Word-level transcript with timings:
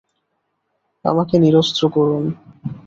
আমাকে 1.05 1.35
নিরস্ত্র 1.39 1.83
করুন। 1.89 2.23